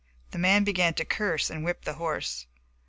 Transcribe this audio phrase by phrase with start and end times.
[0.31, 2.47] The man began to curse and whip the horse.